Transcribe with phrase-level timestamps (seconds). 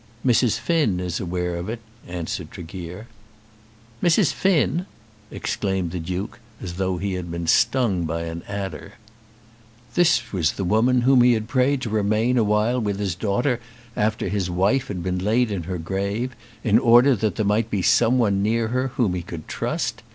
[0.25, 0.57] "Mrs.
[0.57, 3.05] Finn is aware of it," answered Tregear.
[4.01, 4.33] "Mrs.
[4.33, 4.87] Finn!"
[5.29, 8.93] exclaimed the Duke, as though he had been stung by an adder.
[9.93, 13.59] This was the woman whom he had prayed to remain awhile with his daughter
[13.95, 17.83] after his wife had been laid in her grave, in order that there might be
[17.83, 20.01] someone near whom he could trust!